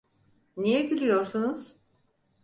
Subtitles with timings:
[0.57, 1.75] Niye gülüyorsunuz?